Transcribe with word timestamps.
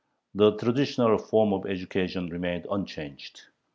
The 0.33 0.57
traditional 0.57 1.19
form 1.19 1.53
of 1.53 1.67
education 1.67 2.27
remained 2.29 2.65
unchanged. 2.71 3.43